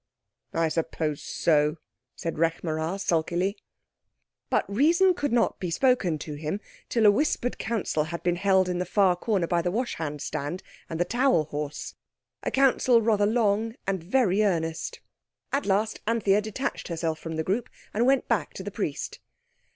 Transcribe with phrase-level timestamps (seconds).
[0.55, 1.77] "I suppose so,"
[2.15, 3.55] said Rekh marā sulkily.
[4.49, 8.67] But reason could not be spoken to him till a whispered counsel had been held
[8.67, 11.93] in the far corner by the washhand stand and the towel horse,
[12.41, 15.01] a counsel rather long and very earnest.
[15.53, 19.19] At last Anthea detached herself from the group, and went back to the Priest.